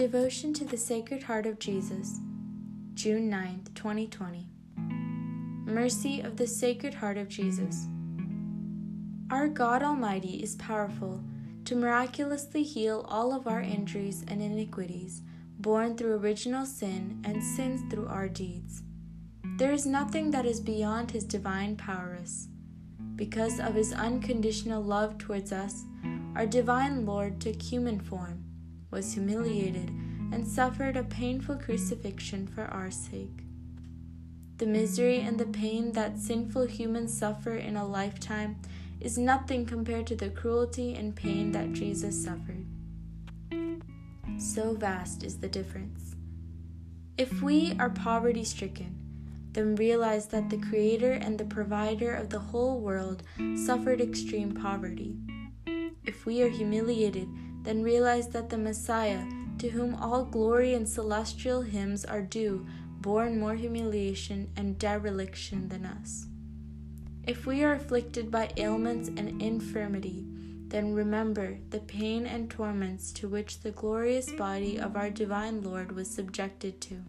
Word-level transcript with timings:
Devotion 0.00 0.54
to 0.54 0.64
the 0.64 0.78
Sacred 0.78 1.24
Heart 1.24 1.44
of 1.44 1.58
Jesus, 1.58 2.20
June 2.94 3.28
9, 3.28 3.64
2020. 3.74 4.48
Mercy 5.66 6.22
of 6.22 6.38
the 6.38 6.46
Sacred 6.46 6.94
Heart 6.94 7.18
of 7.18 7.28
Jesus. 7.28 7.86
Our 9.30 9.46
God 9.46 9.82
Almighty 9.82 10.42
is 10.42 10.54
powerful 10.54 11.22
to 11.66 11.76
miraculously 11.76 12.62
heal 12.62 13.04
all 13.10 13.34
of 13.34 13.46
our 13.46 13.60
injuries 13.60 14.24
and 14.26 14.40
iniquities, 14.40 15.20
born 15.58 15.98
through 15.98 16.14
original 16.14 16.64
sin 16.64 17.20
and 17.24 17.44
sins 17.44 17.82
through 17.90 18.08
our 18.08 18.26
deeds. 18.26 18.82
There 19.58 19.72
is 19.72 19.84
nothing 19.84 20.30
that 20.30 20.46
is 20.46 20.60
beyond 20.60 21.10
His 21.10 21.24
divine 21.24 21.76
prowess. 21.76 22.48
Because 23.16 23.60
of 23.60 23.74
His 23.74 23.92
unconditional 23.92 24.82
love 24.82 25.18
towards 25.18 25.52
us, 25.52 25.84
our 26.36 26.46
divine 26.46 27.04
Lord 27.04 27.38
took 27.38 27.60
human 27.60 28.00
form 28.00 28.39
was 28.90 29.14
humiliated, 29.14 29.90
and 30.32 30.46
suffered 30.46 30.96
a 30.96 31.04
painful 31.04 31.56
crucifixion 31.56 32.46
for 32.46 32.64
our 32.64 32.90
sake. 32.90 33.44
The 34.58 34.66
misery 34.66 35.20
and 35.20 35.38
the 35.38 35.46
pain 35.46 35.92
that 35.92 36.18
sinful 36.18 36.66
humans 36.66 37.16
suffer 37.16 37.54
in 37.54 37.76
a 37.76 37.86
lifetime 37.86 38.56
is 39.00 39.16
nothing 39.16 39.64
compared 39.64 40.06
to 40.08 40.16
the 40.16 40.28
cruelty 40.28 40.94
and 40.94 41.16
pain 41.16 41.52
that 41.52 41.72
Jesus 41.72 42.22
suffered. 42.22 42.66
So 44.38 44.74
vast 44.74 45.22
is 45.22 45.38
the 45.38 45.48
difference. 45.48 46.14
If 47.16 47.42
we 47.42 47.76
are 47.78 47.90
poverty 47.90 48.44
stricken, 48.44 48.96
then 49.52 49.74
realize 49.76 50.26
that 50.26 50.48
the 50.48 50.58
Creator 50.58 51.12
and 51.12 51.38
the 51.38 51.44
Provider 51.44 52.14
of 52.14 52.30
the 52.30 52.38
whole 52.38 52.80
world 52.80 53.22
suffered 53.56 54.00
extreme 54.00 54.52
poverty. 54.52 55.16
If 56.04 56.24
we 56.24 56.42
are 56.42 56.48
humiliated, 56.48 57.28
then 57.62 57.82
realize 57.82 58.28
that 58.28 58.50
the 58.50 58.58
Messiah, 58.58 59.24
to 59.58 59.68
whom 59.68 59.94
all 59.94 60.24
glory 60.24 60.74
and 60.74 60.88
celestial 60.88 61.62
hymns 61.62 62.04
are 62.04 62.22
due, 62.22 62.66
bore 63.00 63.28
more 63.30 63.54
humiliation 63.54 64.50
and 64.56 64.78
dereliction 64.78 65.68
than 65.68 65.84
us. 65.84 66.26
If 67.26 67.46
we 67.46 67.62
are 67.62 67.74
afflicted 67.74 68.30
by 68.30 68.50
ailments 68.56 69.08
and 69.08 69.40
infirmity, 69.42 70.24
then 70.68 70.94
remember 70.94 71.58
the 71.70 71.80
pain 71.80 72.26
and 72.26 72.48
torments 72.48 73.12
to 73.12 73.28
which 73.28 73.60
the 73.60 73.72
glorious 73.72 74.30
body 74.32 74.78
of 74.78 74.96
our 74.96 75.10
divine 75.10 75.62
Lord 75.62 75.92
was 75.92 76.08
subjected 76.08 76.80
to. 76.82 77.02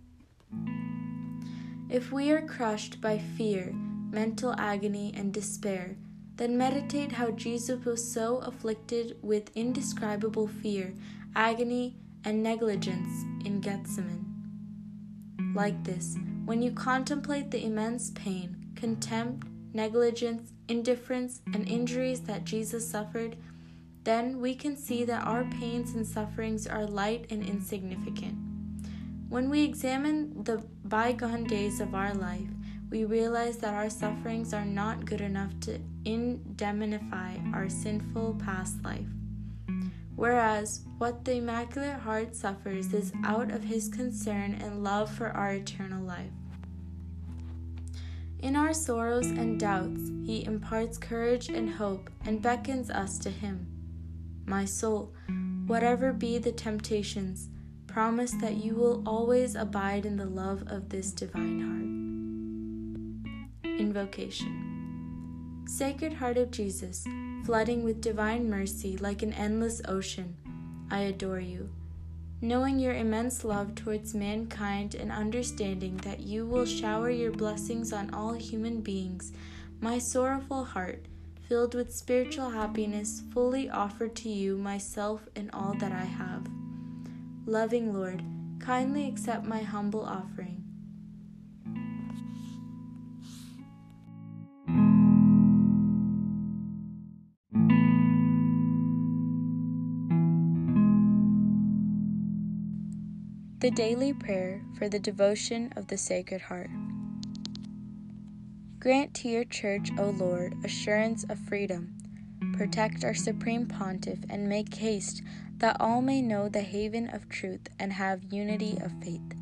If 1.89 2.11
we 2.11 2.31
are 2.31 2.41
crushed 2.41 3.01
by 3.01 3.17
fear, 3.17 3.73
mental 3.73 4.53
agony, 4.57 5.13
and 5.15 5.33
despair, 5.33 5.97
then 6.37 6.57
meditate 6.57 7.11
how 7.11 7.31
Jesus 7.31 7.83
was 7.85 8.11
so 8.11 8.37
afflicted 8.37 9.17
with 9.21 9.55
indescribable 9.55 10.47
fear, 10.47 10.93
agony, 11.35 11.95
and 12.23 12.41
negligence 12.41 13.23
in 13.45 13.61
Gethsemane. 13.61 14.25
Like 15.55 15.83
this, 15.83 16.15
when 16.45 16.61
you 16.61 16.71
contemplate 16.71 17.51
the 17.51 17.63
immense 17.63 18.11
pain, 18.11 18.71
contempt, 18.75 19.47
negligence, 19.73 20.53
indifference, 20.67 21.41
and 21.53 21.67
injuries 21.67 22.21
that 22.21 22.45
Jesus 22.45 22.87
suffered, 22.87 23.37
then 24.03 24.39
we 24.39 24.55
can 24.55 24.75
see 24.75 25.03
that 25.05 25.25
our 25.25 25.43
pains 25.45 25.93
and 25.93 26.05
sufferings 26.05 26.65
are 26.65 26.85
light 26.85 27.27
and 27.29 27.43
insignificant. 27.43 28.35
When 29.29 29.49
we 29.49 29.63
examine 29.63 30.43
the 30.43 30.63
bygone 30.83 31.45
days 31.45 31.79
of 31.79 31.93
our 31.93 32.13
life, 32.13 32.49
we 32.91 33.05
realize 33.05 33.57
that 33.57 33.73
our 33.73 33.89
sufferings 33.89 34.53
are 34.53 34.65
not 34.65 35.05
good 35.05 35.21
enough 35.21 35.57
to 35.61 35.79
indemnify 36.03 37.37
our 37.53 37.69
sinful 37.69 38.37
past 38.43 38.83
life. 38.83 39.07
Whereas 40.17 40.81
what 40.97 41.23
the 41.23 41.35
Immaculate 41.35 42.01
Heart 42.01 42.35
suffers 42.35 42.93
is 42.93 43.13
out 43.23 43.49
of 43.49 43.63
his 43.63 43.87
concern 43.87 44.55
and 44.61 44.83
love 44.83 45.09
for 45.09 45.29
our 45.29 45.53
eternal 45.53 46.03
life. 46.03 46.29
In 48.39 48.57
our 48.57 48.73
sorrows 48.73 49.27
and 49.27 49.59
doubts, 49.59 50.01
he 50.25 50.43
imparts 50.43 50.97
courage 50.97 51.47
and 51.47 51.69
hope 51.69 52.09
and 52.25 52.41
beckons 52.41 52.89
us 52.89 53.17
to 53.19 53.29
him. 53.29 53.67
My 54.45 54.65
soul, 54.65 55.13
whatever 55.65 56.11
be 56.11 56.39
the 56.39 56.51
temptations, 56.51 57.47
promise 57.87 58.31
that 58.41 58.55
you 58.55 58.75
will 58.75 59.01
always 59.05 59.55
abide 59.55 60.05
in 60.05 60.17
the 60.17 60.25
love 60.25 60.63
of 60.67 60.89
this 60.89 61.11
divine 61.11 61.61
heart. 61.61 62.00
Invocation 63.79 65.63
Sacred 65.67 66.13
Heart 66.13 66.37
of 66.37 66.51
Jesus, 66.51 67.05
flooding 67.45 67.83
with 67.83 68.01
divine 68.01 68.49
mercy 68.49 68.97
like 68.97 69.21
an 69.21 69.33
endless 69.33 69.81
ocean, 69.87 70.35
I 70.89 71.01
adore 71.01 71.39
you. 71.39 71.69
Knowing 72.41 72.79
your 72.79 72.93
immense 72.93 73.43
love 73.43 73.75
towards 73.75 74.13
mankind 74.13 74.95
and 74.95 75.11
understanding 75.11 75.97
that 75.97 76.19
you 76.19 76.45
will 76.45 76.65
shower 76.65 77.09
your 77.09 77.31
blessings 77.31 77.93
on 77.93 78.13
all 78.13 78.33
human 78.33 78.81
beings, 78.81 79.31
my 79.79 79.97
sorrowful 79.97 80.63
heart, 80.63 81.05
filled 81.47 81.75
with 81.75 81.93
spiritual 81.93 82.49
happiness, 82.49 83.23
fully 83.33 83.69
offered 83.69 84.15
to 84.15 84.29
you 84.29 84.57
myself 84.57 85.21
and 85.35 85.49
all 85.53 85.73
that 85.75 85.91
I 85.91 86.05
have. 86.05 86.47
Loving 87.45 87.93
Lord, 87.93 88.23
kindly 88.59 89.07
accept 89.07 89.45
my 89.45 89.61
humble 89.61 90.05
offering 90.05 90.60
The 103.61 103.69
Daily 103.69 104.11
Prayer 104.11 104.59
for 104.75 104.89
the 104.89 104.97
Devotion 104.97 105.71
of 105.75 105.85
the 105.85 105.95
Sacred 105.95 106.41
Heart. 106.41 106.71
Grant 108.79 109.13
to 109.13 109.29
your 109.29 109.43
Church, 109.43 109.91
O 109.99 110.09
Lord, 110.09 110.55
assurance 110.65 111.25
of 111.25 111.37
freedom. 111.37 111.95
Protect 112.57 113.05
our 113.05 113.13
Supreme 113.13 113.67
Pontiff 113.67 114.17
and 114.31 114.49
make 114.49 114.73
haste 114.73 115.21
that 115.57 115.77
all 115.79 116.01
may 116.01 116.23
know 116.23 116.49
the 116.49 116.63
haven 116.63 117.07
of 117.11 117.29
truth 117.29 117.67
and 117.77 117.93
have 117.93 118.33
unity 118.33 118.79
of 118.81 118.99
faith, 119.03 119.35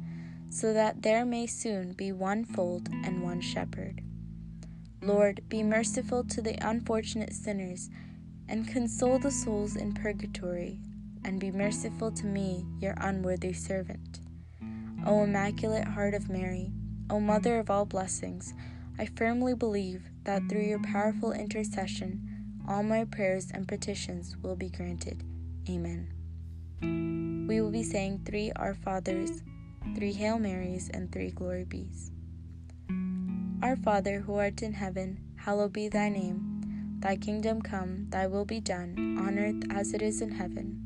so 0.50 0.74
that 0.74 1.02
there 1.02 1.24
may 1.24 1.48
soon 1.48 1.94
be 1.94 2.12
one 2.12 2.44
fold 2.44 2.90
and 3.06 3.24
one 3.24 3.40
shepherd. 3.40 4.02
Lord, 5.02 5.44
be 5.48 5.64
merciful 5.64 6.26
to 6.26 6.42
the 6.42 6.58
unfortunate 6.62 7.32
sinners 7.32 7.90
and 8.50 8.68
console 8.68 9.18
the 9.18 9.32
souls 9.32 9.78
in 9.78 9.94
purgatory 9.94 10.82
and 11.24 11.40
be 11.40 11.52
merciful 11.52 12.12
to 12.12 12.26
me, 12.26 12.66
your 12.80 12.96
unworthy 12.98 13.54
servant. 13.54 14.20
O 15.06 15.24
Immaculate 15.24 15.88
Heart 15.88 16.14
of 16.14 16.30
Mary, 16.30 16.72
O 17.10 17.20
Mother 17.20 17.60
of 17.60 17.70
all 17.70 17.86
blessings, 17.86 18.54
I 18.98 19.06
firmly 19.06 19.56
believe 19.56 20.04
that 20.26 20.50
through 20.50 20.64
your 20.64 20.82
powerful 20.82 21.32
intercession, 21.32 22.30
all 22.68 22.84
my 22.84 23.06
prayers 23.06 23.50
and 23.54 23.68
petitions 23.68 24.36
will 24.44 24.56
be 24.56 24.70
granted. 24.70 25.24
Amen. 25.70 26.14
We 27.48 27.62
will 27.62 27.72
be 27.72 27.84
saying 27.84 28.24
three 28.26 28.52
Our 28.56 28.74
Fathers, 28.74 29.42
three 29.96 30.14
Hail 30.14 30.38
Marys, 30.38 30.90
and 30.94 31.12
three 31.12 31.32
Glory 31.32 31.64
Bees. 31.64 32.12
Our 33.64 33.76
Father, 33.76 34.20
who 34.20 34.36
art 34.36 34.62
in 34.62 34.74
heaven, 34.74 35.20
hallowed 35.36 35.74
be 35.74 35.88
thy 35.90 36.10
name. 36.10 36.98
Thy 37.00 37.16
kingdom 37.16 37.62
come, 37.62 38.08
thy 38.10 38.28
will 38.28 38.46
be 38.46 38.60
done, 38.60 39.18
on 39.20 39.40
earth 39.40 39.64
as 39.72 39.94
it 39.94 40.02
is 40.02 40.22
in 40.22 40.32
heaven. 40.32 40.86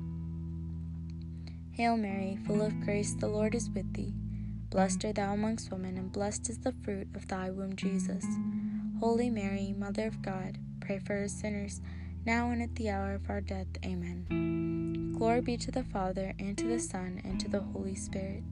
Hail 1.81 1.97
Mary, 1.97 2.37
full 2.45 2.61
of 2.61 2.79
grace, 2.81 3.15
the 3.15 3.27
Lord 3.27 3.55
is 3.55 3.67
with 3.71 3.91
thee. 3.93 4.13
Blessed 4.69 5.03
art 5.03 5.15
thou 5.15 5.33
amongst 5.33 5.71
women, 5.71 5.97
and 5.97 6.11
blessed 6.11 6.47
is 6.47 6.59
the 6.59 6.75
fruit 6.83 7.07
of 7.15 7.27
thy 7.27 7.49
womb, 7.49 7.75
Jesus. 7.75 8.23
Holy 8.99 9.31
Mary, 9.31 9.73
Mother 9.75 10.05
of 10.05 10.21
God, 10.21 10.59
pray 10.79 10.99
for 10.99 11.23
us 11.23 11.33
sinners, 11.33 11.81
now 12.23 12.51
and 12.51 12.61
at 12.61 12.75
the 12.75 12.91
hour 12.91 13.15
of 13.15 13.27
our 13.31 13.41
death. 13.41 13.65
Amen. 13.83 15.15
Glory 15.17 15.41
be 15.41 15.57
to 15.57 15.71
the 15.71 15.83
Father, 15.83 16.35
and 16.37 16.55
to 16.59 16.67
the 16.67 16.77
Son, 16.77 17.19
and 17.23 17.39
to 17.39 17.49
the 17.49 17.61
Holy 17.61 17.95
Spirit, 17.95 18.43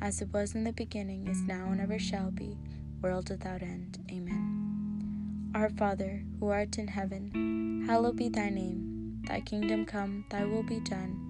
as 0.00 0.22
it 0.22 0.32
was 0.32 0.54
in 0.54 0.62
the 0.62 0.72
beginning, 0.72 1.26
is 1.26 1.42
now, 1.42 1.72
and 1.72 1.80
ever 1.80 1.98
shall 1.98 2.30
be, 2.30 2.56
world 3.02 3.30
without 3.30 3.62
end. 3.62 3.98
Amen. 4.12 5.50
Our 5.56 5.70
Father, 5.70 6.22
who 6.38 6.46
art 6.50 6.78
in 6.78 6.86
heaven, 6.86 7.84
hallowed 7.88 8.14
be 8.14 8.28
thy 8.28 8.48
name. 8.48 9.22
Thy 9.26 9.40
kingdom 9.40 9.86
come, 9.86 10.24
thy 10.30 10.44
will 10.44 10.62
be 10.62 10.78
done, 10.78 11.29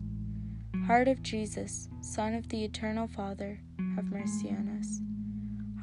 Heart 0.87 1.07
of 1.07 1.21
Jesus, 1.21 1.87
Son 2.01 2.33
of 2.33 2.49
the 2.49 2.63
Eternal 2.63 3.07
Father, 3.07 3.59
have 3.95 4.05
mercy 4.05 4.49
on 4.49 4.67
us. 4.79 4.99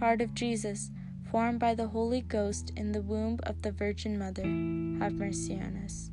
Heart 0.01 0.21
of 0.21 0.35
Jesus, 0.35 0.91
formed 1.31 1.61
by 1.61 1.75
the 1.75 1.87
Holy 1.87 2.21
Ghost 2.21 2.73
in 2.77 2.91
the 2.93 3.01
womb 3.01 3.39
of 3.45 3.63
the 3.63 3.71
Virgin 3.71 4.19
Mother, 4.19 4.43
have 4.43 5.15
mercy 5.15 5.55
on 5.55 5.81
us. 5.85 6.11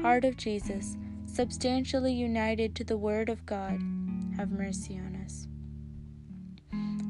Heart 0.00 0.24
of 0.24 0.36
Jesus, 0.36 0.96
substantially 1.26 2.12
united 2.12 2.74
to 2.76 2.84
the 2.84 2.96
Word 2.96 3.28
of 3.28 3.44
God, 3.44 3.78
have 4.38 4.50
mercy 4.50 4.98
on 4.98 5.22
us. 5.24 5.46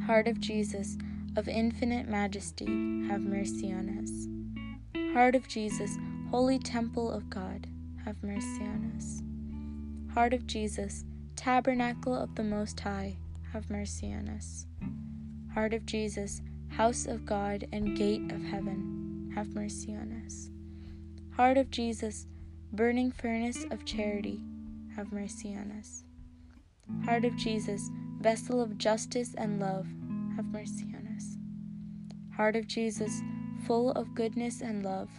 Heart 0.06 0.26
of 0.26 0.40
Jesus, 0.40 0.98
of 1.36 1.48
infinite 1.48 2.08
majesty, 2.08 2.66
have 3.08 3.20
mercy 3.20 3.72
on 3.72 3.88
us. 4.00 5.12
Heart 5.14 5.36
of 5.36 5.46
Jesus, 5.46 5.96
holy 6.30 6.58
temple 6.58 7.10
of 7.10 7.30
God, 7.30 7.68
have 8.04 8.22
mercy 8.22 8.62
on 8.62 8.92
us. 8.96 9.22
Heart 10.16 10.32
of 10.32 10.46
Jesus, 10.46 11.04
tabernacle 11.36 12.14
of 12.14 12.34
the 12.36 12.42
Most 12.42 12.80
High, 12.80 13.18
have 13.52 13.68
mercy 13.68 14.14
on 14.14 14.30
us. 14.30 14.64
Heart 15.52 15.74
of 15.74 15.84
Jesus, 15.84 16.40
house 16.68 17.04
of 17.04 17.26
God 17.26 17.68
and 17.70 17.94
gate 17.94 18.32
of 18.32 18.42
heaven, 18.42 19.30
have 19.34 19.48
mercy 19.48 19.94
on 19.94 20.22
us. 20.24 20.48
Heart 21.36 21.58
of 21.58 21.70
Jesus, 21.70 22.26
burning 22.72 23.12
furnace 23.12 23.66
of 23.70 23.84
charity, 23.84 24.40
have 24.96 25.12
mercy 25.12 25.54
on 25.54 25.70
us. 25.78 26.02
Heart 27.04 27.26
of 27.26 27.36
Jesus, 27.36 27.90
vessel 28.18 28.62
of 28.62 28.78
justice 28.78 29.34
and 29.36 29.60
love, 29.60 29.86
have 30.34 30.46
mercy 30.46 30.94
on 30.96 31.14
us. 31.14 31.36
Heart 32.34 32.56
of 32.56 32.66
Jesus, 32.66 33.20
full 33.66 33.90
of 33.90 34.14
goodness 34.14 34.62
and 34.62 34.82
love, 34.82 35.10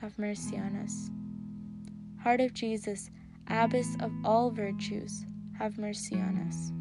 have 0.00 0.16
mercy 0.16 0.56
on 0.58 0.76
us. 0.76 1.10
Heart 2.22 2.40
of 2.40 2.54
Jesus, 2.54 3.10
Abbess 3.48 3.96
of 4.00 4.12
all 4.24 4.50
virtues, 4.50 5.24
have 5.58 5.78
mercy 5.78 6.16
on 6.16 6.36
us. 6.48 6.72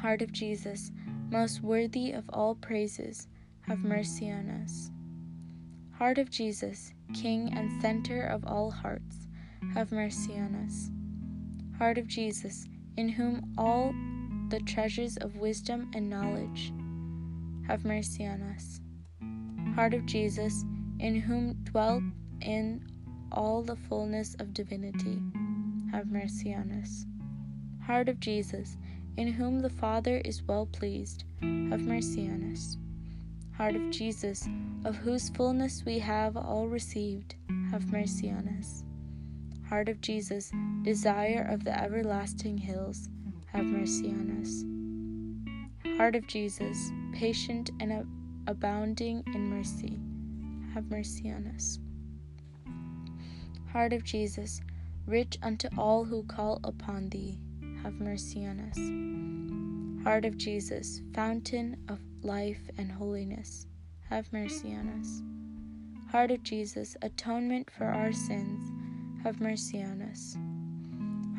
Heart 0.00 0.22
of 0.22 0.32
Jesus, 0.32 0.90
most 1.30 1.62
worthy 1.62 2.12
of 2.12 2.24
all 2.30 2.54
praises, 2.54 3.28
have 3.62 3.84
mercy 3.84 4.30
on 4.30 4.48
us. 4.62 4.90
Heart 5.96 6.18
of 6.18 6.30
Jesus, 6.30 6.92
King 7.14 7.52
and 7.54 7.80
center 7.80 8.22
of 8.22 8.44
all 8.46 8.70
hearts, 8.70 9.28
have 9.74 9.92
mercy 9.92 10.34
on 10.34 10.54
us. 10.66 10.90
Heart 11.78 11.98
of 11.98 12.06
Jesus, 12.06 12.66
in 12.96 13.08
whom 13.08 13.54
all 13.56 13.94
the 14.48 14.60
treasures 14.60 15.16
of 15.18 15.36
wisdom 15.36 15.90
and 15.94 16.10
knowledge, 16.10 16.72
have 17.68 17.84
mercy 17.84 18.26
on 18.26 18.42
us. 18.42 18.80
Heart 19.74 19.94
of 19.94 20.06
Jesus, 20.06 20.64
in 20.98 21.14
whom 21.14 21.54
dwelt 21.64 22.02
in 22.40 22.89
all 23.32 23.62
the 23.62 23.76
fullness 23.76 24.34
of 24.38 24.54
divinity, 24.54 25.20
have 25.90 26.10
mercy 26.10 26.54
on 26.54 26.70
us. 26.82 27.06
Heart 27.86 28.08
of 28.08 28.20
Jesus, 28.20 28.76
in 29.16 29.28
whom 29.28 29.60
the 29.60 29.70
Father 29.70 30.20
is 30.24 30.42
well 30.42 30.66
pleased, 30.66 31.24
have 31.40 31.80
mercy 31.80 32.28
on 32.28 32.52
us. 32.52 32.76
Heart 33.56 33.76
of 33.76 33.90
Jesus, 33.90 34.48
of 34.84 34.96
whose 34.96 35.28
fullness 35.30 35.84
we 35.84 35.98
have 35.98 36.36
all 36.36 36.66
received, 36.66 37.34
have 37.70 37.92
mercy 37.92 38.30
on 38.30 38.48
us. 38.58 38.84
Heart 39.68 39.88
of 39.88 40.00
Jesus, 40.00 40.50
desire 40.82 41.46
of 41.50 41.64
the 41.64 41.78
everlasting 41.78 42.58
hills, 42.58 43.08
have 43.46 43.64
mercy 43.64 44.08
on 44.08 44.40
us. 44.40 44.64
Heart 45.96 46.16
of 46.16 46.26
Jesus, 46.26 46.90
patient 47.12 47.70
and 47.80 48.06
abounding 48.46 49.22
in 49.34 49.50
mercy, 49.50 50.00
have 50.74 50.90
mercy 50.90 51.30
on 51.30 51.52
us. 51.54 51.78
Heart 53.72 53.92
of 53.92 54.02
Jesus, 54.02 54.60
rich 55.06 55.38
unto 55.42 55.68
all 55.78 56.02
who 56.04 56.24
call 56.24 56.58
upon 56.64 57.08
thee, 57.08 57.38
have 57.84 58.00
mercy 58.00 58.44
on 58.44 58.58
us. 58.58 60.04
Heart 60.04 60.24
of 60.24 60.36
Jesus, 60.36 61.02
fountain 61.14 61.76
of 61.88 62.00
life 62.22 62.68
and 62.78 62.90
holiness, 62.90 63.68
have 64.08 64.32
mercy 64.32 64.74
on 64.74 64.88
us. 64.98 65.22
Heart 66.10 66.32
of 66.32 66.42
Jesus, 66.42 66.96
atonement 67.02 67.70
for 67.70 67.84
our 67.84 68.12
sins, 68.12 68.72
have 69.22 69.40
mercy 69.40 69.80
on 69.80 70.02
us. 70.02 70.36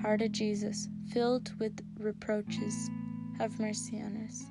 Heart 0.02 0.22
of 0.22 0.32
Jesus, 0.32 0.88
filled 1.12 1.52
with 1.60 1.86
reproaches, 2.00 2.90
have 3.40 3.60
mercy 3.60 4.02
on 4.02 4.26
us. 4.26 4.46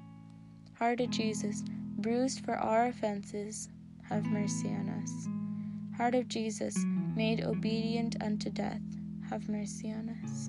Heart 0.78 1.00
of 1.00 1.10
Jesus, 1.10 1.62
bruised 1.96 2.44
for 2.44 2.56
our 2.56 2.88
offenses, 2.88 3.70
have 4.02 4.26
mercy 4.26 4.68
on 4.68 4.90
us. 5.02 5.96
Heart 5.96 6.14
of 6.14 6.28
Jesus, 6.28 6.76
made 7.20 7.44
obedient 7.44 8.16
unto 8.22 8.48
death, 8.48 8.80
have 9.28 9.46
mercy 9.46 9.92
on 9.92 10.08
us. 10.24 10.48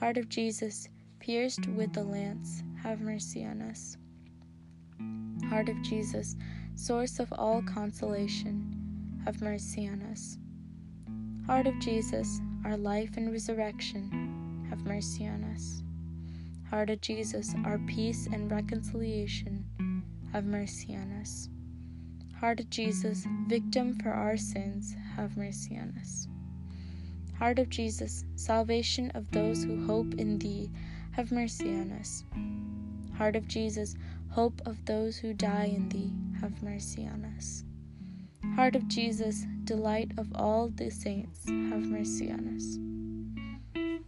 Heart 0.00 0.16
of 0.16 0.28
Jesus, 0.28 0.88
pierced 1.20 1.68
with 1.68 1.92
the 1.92 2.02
lance, 2.02 2.64
have 2.82 3.00
mercy 3.00 3.44
on 3.44 3.62
us. 3.62 3.96
Heart 5.48 5.68
of 5.68 5.80
Jesus, 5.82 6.34
source 6.74 7.20
of 7.20 7.32
all 7.38 7.62
consolation, 7.62 8.74
have 9.24 9.40
mercy 9.40 9.86
on 9.86 10.02
us. 10.10 10.36
Heart 11.46 11.68
of 11.68 11.78
Jesus, 11.78 12.40
our 12.64 12.76
life 12.76 13.16
and 13.16 13.30
resurrection, 13.30 14.66
have 14.70 14.84
mercy 14.84 15.28
on 15.28 15.44
us. 15.44 15.84
Heart 16.70 16.90
of 16.90 17.02
Jesus, 17.02 17.54
our 17.64 17.78
peace 17.86 18.26
and 18.26 18.50
reconciliation, 18.50 19.64
have 20.32 20.44
mercy 20.44 20.96
on 20.96 21.12
us. 21.20 21.48
Heart 22.40 22.58
of 22.58 22.68
Jesus, 22.68 23.28
victim 23.46 23.96
for 24.02 24.10
our 24.10 24.36
sins, 24.36 24.96
have 25.16 25.36
mercy 25.36 25.76
on 25.76 25.94
us. 26.00 26.28
Heart 27.38 27.58
of 27.58 27.68
Jesus, 27.68 28.24
salvation 28.36 29.10
of 29.14 29.30
those 29.30 29.64
who 29.64 29.86
hope 29.86 30.14
in 30.14 30.38
Thee, 30.38 30.70
have 31.12 31.32
mercy 31.32 31.70
on 31.70 31.92
us. 31.92 32.24
Heart 33.16 33.36
of 33.36 33.48
Jesus, 33.48 33.94
hope 34.30 34.60
of 34.66 34.84
those 34.84 35.16
who 35.16 35.34
die 35.34 35.72
in 35.74 35.88
Thee, 35.88 36.12
have 36.40 36.62
mercy 36.62 37.06
on 37.06 37.24
us. 37.36 37.64
Heart 38.54 38.76
of 38.76 38.88
Jesus, 38.88 39.44
delight 39.64 40.12
of 40.16 40.28
all 40.34 40.68
the 40.68 40.90
saints, 40.90 41.44
have 41.46 41.86
mercy 41.86 42.30
on 42.30 42.56
us. 42.56 42.78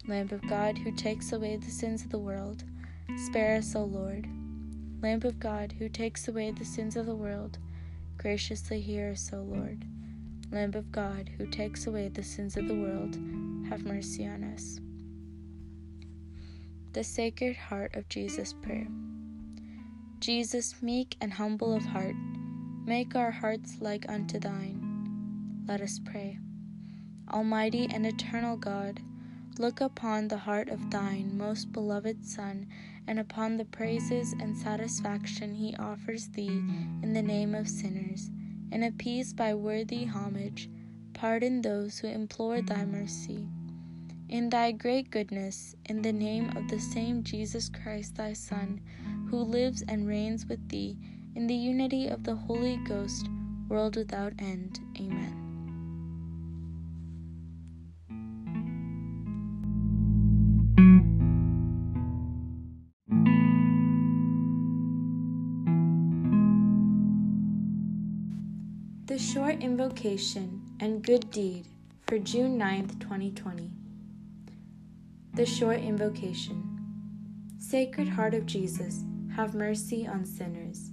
Lamb 0.09 0.29
of 0.31 0.47
God, 0.49 0.79
who 0.79 0.93
takes 0.93 1.33
away 1.33 1.57
the 1.57 1.71
sins 1.71 2.03
of 2.03 2.11
the 2.11 2.19
world, 2.19 2.65
spare 3.17 3.57
us, 3.57 3.75
O 3.75 3.85
Lord. 3.85 4.27
Lamb 5.03 5.23
of 5.25 5.41
God, 5.41 5.75
who 5.79 5.89
takes 5.89 6.29
away 6.29 6.51
the 6.53 6.65
sins 6.65 6.97
of 6.97 7.07
the 7.07 7.15
world, 7.15 7.59
Graciously 8.19 8.81
hear 8.81 9.11
us, 9.11 9.31
O 9.33 9.43
Lord. 9.43 9.85
Lamb 10.53 10.75
of 10.75 10.93
God, 10.93 11.29
who 11.37 11.47
takes 11.47 11.87
away 11.87 12.09
the 12.09 12.23
sins 12.23 12.57
of 12.57 12.69
the 12.69 12.75
world, 12.75 13.17
have 13.69 13.85
mercy 13.85 14.27
on 14.27 14.45
us. 14.45 14.79
The 16.93 17.03
Sacred 17.03 17.57
Heart 17.57 17.97
of 17.97 18.09
Jesus 18.09 18.53
Prayer. 18.53 18.87
Jesus, 20.21 20.81
meek 20.81 21.17
and 21.21 21.33
humble 21.33 21.75
of 21.75 21.85
heart, 21.85 22.15
make 22.87 23.17
our 23.17 23.31
hearts 23.31 23.79
like 23.81 24.09
unto 24.09 24.39
thine. 24.39 25.65
Let 25.67 25.81
us 25.81 26.01
pray. 26.05 26.39
Almighty 27.33 27.89
and 27.93 28.07
eternal 28.07 28.57
God, 28.57 29.01
look 29.59 29.81
upon 29.81 30.29
the 30.29 30.39
heart 30.39 30.69
of 30.69 30.91
thine 30.91 31.37
most 31.37 31.73
beloved 31.73 32.25
Son, 32.25 32.69
and 33.09 33.19
upon 33.19 33.57
the 33.57 33.65
praises 33.65 34.33
and 34.33 34.57
satisfaction 34.57 35.55
he 35.55 35.75
offers 35.77 36.29
thee 36.29 36.63
in 37.03 37.13
the 37.13 37.23
name 37.23 37.55
of 37.55 37.69
sinners, 37.69 38.31
and 38.73 38.85
appease 38.85 39.33
by 39.33 39.55
worthy 39.55 40.05
homage, 40.05 40.69
pardon 41.15 41.63
those 41.63 41.99
who 41.99 42.09
implore 42.09 42.61
thy 42.61 42.85
mercy. 42.85 43.47
In 44.29 44.51
thy 44.51 44.73
great 44.73 45.11
goodness, 45.11 45.77
in 45.85 46.03
the 46.03 46.13
name 46.13 46.57
of 46.57 46.69
the 46.69 46.81
same 46.81 47.23
Jesus 47.23 47.69
Christ 47.69 48.17
thy 48.17 48.33
Son, 48.33 48.81
who 49.31 49.39
lives 49.39 49.83
and 49.87 50.09
reigns 50.09 50.47
with 50.47 50.69
thee 50.69 50.99
in 51.37 51.47
the 51.47 51.55
unity 51.55 52.09
of 52.09 52.25
the 52.25 52.35
Holy 52.35 52.77
Ghost, 52.89 53.29
world 53.69 53.97
without 53.97 54.33
end. 54.39 54.81
Amen. 54.99 55.46
Short 69.37 69.63
invocation 69.63 70.63
and 70.81 71.05
good 71.05 71.31
deed 71.31 71.67
for 72.07 72.19
June 72.19 72.59
9th, 72.59 72.99
2020. 73.01 73.71
The 75.35 75.45
short 75.45 75.79
invocation. 75.81 76.81
Sacred 77.59 78.09
Heart 78.09 78.33
of 78.33 78.47
Jesus, 78.47 79.05
have 79.35 79.55
mercy 79.55 80.07
on 80.07 80.25
sinners. 80.25 80.91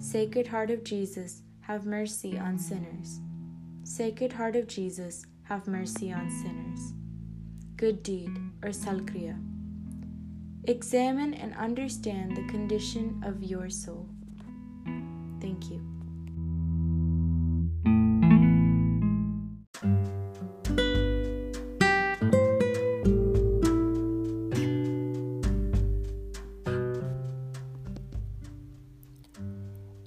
Sacred 0.00 0.48
Heart 0.48 0.72
of 0.72 0.82
Jesus, 0.82 1.42
have 1.60 1.86
mercy 1.86 2.36
on 2.36 2.58
sinners. 2.58 3.20
Sacred 3.84 4.32
Heart 4.32 4.56
of 4.56 4.66
Jesus, 4.66 5.24
have 5.44 5.68
mercy 5.68 6.12
on 6.12 6.28
sinners. 6.42 6.94
Good 7.76 8.02
deed 8.02 8.36
or 8.64 8.70
Salkriya. 8.70 9.40
Examine 10.64 11.34
and 11.34 11.54
understand 11.54 12.36
the 12.36 12.52
condition 12.52 13.22
of 13.24 13.44
your 13.44 13.70
soul. 13.70 14.08
Thank 15.40 15.70
you. 15.70 15.91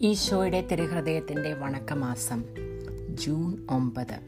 ഈശോയുടെ 0.05 0.67
തിരുഹൃദയത്തിന്റെ 0.71 1.53
വണക്കമാസം 1.53 2.43
June 3.09 3.67
ഒമ്പത്. 3.69 4.19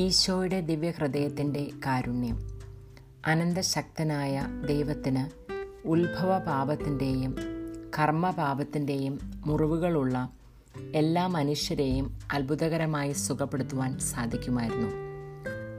ഈശോയുടെ 0.00 0.60
ദിവ്യഹൃദയത്തിന്റെ 0.60 1.70
കാരുണ്യം. 1.86 2.60
അനന്തശക്തനായ 3.26 4.46
ദൈവത്തിന് 4.68 5.48
ഉത്ഭവ 5.88 6.38
പാപത്തിന്റെയും 6.38 7.36
കർമ്മപാപത്തിന്റെയും 7.98 9.42
മുറിവുകളുള്ള 9.46 10.30
എല്ലാ 10.94 11.26
മനുഷ്യരെയും 11.26 12.18
അത്ഭുതകരമായി 12.32 13.12
സുഖപ്പെടുത്തുവാൻ 13.12 13.98
സാധിക്കുമായിരുന്നു. 13.98 14.88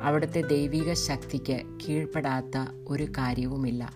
അവിടുത്തെ 0.01 0.41
ദൈവിക 0.41 0.93
ശക്തിക്ക് 0.93 1.77
കീഴ്പ്പെടാത്ത 1.88 2.86
ഒരു 2.88 3.03
കാര്യവുമില്ല. 3.03 3.93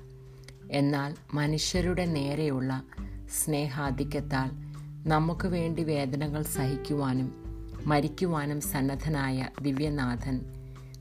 എന്നാൽ 0.71 1.15
മനുഷ്യരുടെ 1.33 2.05
നേരെയുള്ള 2.05 2.83
സ്നേഹാധിക്യത്താൽ 3.29 4.62
നമുക്ക് 5.07 5.47
വേണ്ടി 5.47 5.83
വേദനകൾ 5.83 6.41
സഹിക്കുവാനും 6.41 7.35
മരിക്കുവാനും 7.85 8.61
സന്നദ്ധനായ 8.61 9.47
ദിവ്യനാഥൻ 9.61 10.41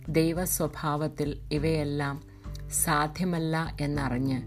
ദൈവസ്വഭാവത്തിൽ 0.09 1.41
ഇവയെല്ലാം 1.53 2.23
സാധ്യമല്ല 2.73 3.77
എന്നറിഞ്ഞ് 3.81 4.39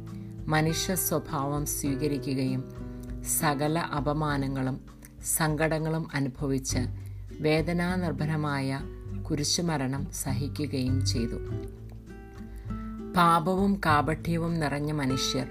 മനുഷ്യ 0.49 0.95
സ്വഭാവം 0.95 1.65
സ്വീകരിക്കുകയും 1.65 2.63
സകല 3.39 3.79
അപമാനങ്ങളും 3.79 4.81
സങ്കടങ്ങളും 5.37 6.07
അനുഭവിച്ച് 6.13 6.79
വേദനാനിർഭരമായ 7.39 8.79
കുരിശുമരണം 9.29 10.11
സഹിക്കുകയും 10.11 11.05
ചെയ്തു. 11.05 11.37
പാപവും 13.13 13.81
കാപഠ്യവും 13.85 14.59
നിറഞ്ഞ 14.59 14.91
മനുഷ്യർ 14.91 15.47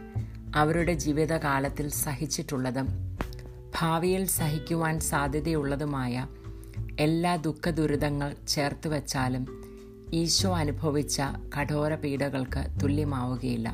അവരുടെ 0.56 0.92
ജീവിതകാലത്തിൽ 0.92 1.88
സഹിച്ചിട്ടുള്ളതും 1.88 3.13
ഭാവിയിൽ 3.80 4.26
സഹിക്കുവാൻ 4.26 5.00
സാധ്യതയുള്ളതുമായ 5.00 6.26
എല്ലാ 7.00 7.36
ദുഃഖദുരിതങ്ങൾ 7.36 8.36
ചേർത്ത് 8.48 8.88
വച്ചാലും 8.88 9.46
ഈശോ 10.12 10.56
അനുഭവിച്ച 10.56 11.22
കഠോര 11.58 11.94
പീഡകൾക്ക് 11.94 12.80
തുല്യമാവുകയില്ല. 12.82 13.68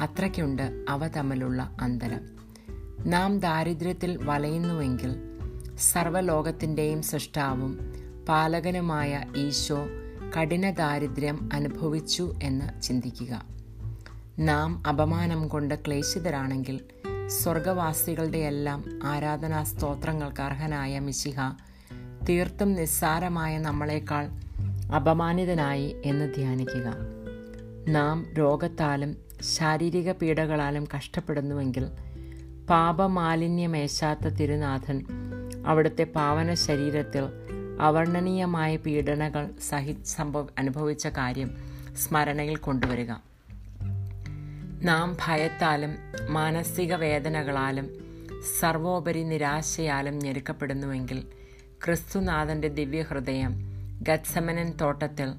അത്രയ്ക്കുണ്ട് 0.00 0.84
അവ 0.88 1.06
തമ്മിലുള്ള 1.06 1.76
അന്തരം. 1.80 2.20
നാം 3.06 3.38
ദാരിദ്ര്യത്തിൽ 3.38 4.24
വലയുന്നുവെങ്കിൽ 4.24 5.14
സർവലോകത്തിന്റെയും 5.78 7.02
സൃഷ്ടാവും 7.02 7.78
പാലകനുമായ 8.28 9.24
ഈശോ 9.36 9.78
കഠിന 10.38 10.70
ദാരിദ്ര്യം 10.70 11.48
അനുഭവിച്ചു 11.52 12.34
എന്ന് 12.42 12.82
ചിന്തിക്കുക. 12.82 13.44
നാം 14.38 14.82
അപമാനം 14.88 15.48
കൊണ്ട് 15.48 15.74
ക്ലേശിതരാണെങ്കിൽ 15.74 16.80
സ്വർഗവാസികളുടെ 17.28 18.38
എല്ലാം 18.38 18.84
ആരാധനാ 19.04 19.62
സ്തോത്രങ്ങൾക്ക് 19.62 20.40
അർഹനായ 20.40 20.98
മിശിഹ 20.98 21.36
തീർത്തും 22.28 22.72
നിസ്സാരമായ 22.72 23.58
നമ്മളെക്കാൾ 23.58 24.30
അപമാനിതനായി 24.92 25.96
എന്ന് 26.04 26.34
ധ്യാനിക്കുക. 26.34 26.94
നാം 27.88 28.32
രോഗത്താലും 28.38 29.16
ശാരീരിക 29.56 30.12
പീഡകളാലും 30.12 30.88
കഷ്ടപ്പെടുന്നുവെങ്കിൽ 30.96 31.88
പാപമാലിന്യമേശാത്ത 32.70 34.28
തിരുനാഥൻ 34.28 35.04
അവിടുത്തെ 35.66 36.02
പാവന 36.02 36.54
ശരീരത്തിൽ 36.54 37.24
അവർണനീയമായ 37.80 38.76
പീഡനകൾ 38.76 39.50
സഹി 39.68 39.96
സംഭവ 40.04 40.46
അനുഭവിച്ച 40.58 41.06
കാര്യം 41.06 41.50
സ്മരണയിൽ 41.96 42.56
കൊണ്ടുവരിക. 42.56 43.12
നാം 44.82 45.16
ഭയത്താലും 45.26 45.96
മാനസിക 46.28 46.94
വേദനകളാലും 46.94 47.90
സർവോപരി 48.60 49.24
നിരാശയാലും 49.24 50.18
ഞെരുക്കപ്പെടുന്നുവെങ്കിൽ 50.18 51.26
ക്രിസ്തുനാഥന്റെ 51.84 52.68
ദിവ്യഹൃദയം 52.68 53.54
ഗത്സമനൻ 54.02 54.72
തോട്ടത്തിൽ 54.80 55.34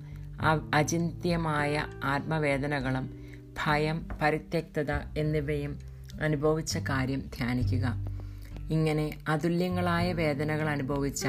അചിന്ത്യമായ 0.74 1.86
ആത്മവേദനകളും 2.03 3.27
ഭയം 3.65 4.08
പരിത്യക്തത 4.22 4.91
എന്നിവയും 5.17 5.79
അനുഭവിച്ച 6.22 6.77
കാര്യം 6.77 7.20
ധ്യാനിക്കുക. 7.20 7.86
ഇങ്ങനെ 8.70 9.17
അതുല്യങ്ങളായ 9.27 10.13
വേദനകൾ 10.13 10.70
അനുഭവിച്ച 10.70 11.27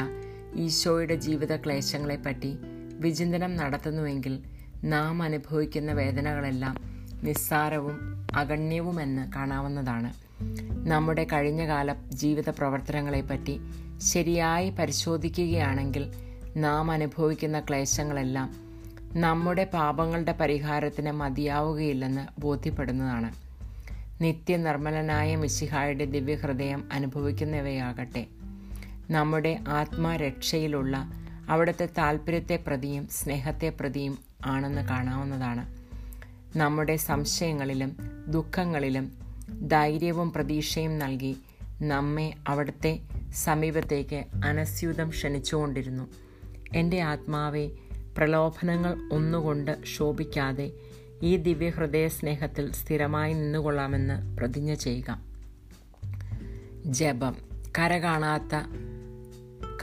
ഈശോയുടെ 0.54 1.14
ജീവിത 1.14 1.56
ക്ലേശങ്ങളെപ്പറ്റി 1.56 2.58
വിചിന്തനം 3.00 3.56
നടത്തുന്നുവെങ്കിൽ 3.56 4.38
നാം 4.84 5.22
അനുഭവിക്കുന്ന 5.22 5.92
വേദനകളെല്ലാം 5.92 6.97
നിസ്സാരവും 7.24 8.26
അഗണ്യവുമെന്ന് 8.34 9.32
കാണാവുന്നതാണ്. 9.32 10.12
നമ്മുടെ 10.88 11.26
കഴിഞ്ഞകാല 11.32 11.94
ജീവിത 12.08 12.50
പ്രവർത്തനങ്ങളെപ്പറ്റി 12.50 13.60
ശരിയായി 13.98 14.70
പരിശോധിക്കുകയാണെങ്കിൽ 14.70 16.12
നാം 16.56 16.90
അനുഭവിക്കുന്ന 16.90 17.60
ക്ലേശങ്ങളെല്ലാം 17.60 18.56
നമ്മുടെ 19.18 19.64
പാപങ്ങളുടെ 19.64 20.32
പരിഹാരത്തിന് 20.32 21.10
മതിയാവുകയില്ലെന്ന് 21.10 22.40
ബോധ്യപ്പെടുന്നതാണ്. 22.40 23.34
നിത്യനിർമ്മലനായ 24.20 25.36
മിശിഹായുടെ 25.36 26.04
ദിവ്യഹൃദയം 26.04 26.88
അനുഭവിക്കുന്നവയാകട്ടെ 26.92 28.26
നമ്മുടെ 29.10 29.58
ആത്മരക്ഷയിലുള്ള 29.68 30.96
അവിടുത്തെ 31.48 31.88
താല്പര്യത്തെ 31.98 32.64
പ്രതിയും 32.66 33.08
സ്നേഹത്തെ 33.08 33.68
പ്രതിയും 33.80 34.18
ആണെന്ന് 34.44 34.88
കാണാവുന്നതാണ്. 34.88 35.77
നമ്മുടെ 36.56 36.96
സംശയങ്ങളിലും 36.96 37.96
ദുഃഖങ്ങളിലും 38.28 39.12
ധൈര്യവും 39.68 40.32
പ്രതീക്ഷയും 40.32 40.98
നൽകി 40.98 41.36
നമ്മെ 41.82 42.34
അവിടുത്തെ 42.48 43.00
സമീപത്തേക്ക് 43.34 44.24
അനസ്യൂതം 44.44 45.08
ക്ഷണിച്ചുകൊണ്ടിരുന്നു. 45.08 46.08
എന്റെ 46.74 47.00
ആത്മാവെ 47.00 47.70
പ്രലോഭനങ്ങൾ 48.16 49.08
ഒന്നുകൊണ്ട് 49.12 49.84
ശോഭിക്കാതെ 49.84 50.72
ഈ 51.22 51.36
ദിവ്യഹൃദയ 51.36 52.08
സ്നേഹത്തിൽ 52.08 52.72
സ്ഥിരമായി 52.72 53.32
നിന്നുകൊള്ളാമെന്ന് 53.32 54.36
പ്രതിജ്ഞ 54.36 54.74
ചെയ്യുക. 54.74 55.20
ജപം. 56.86 57.36
കരകാണാത്ത 57.78 58.66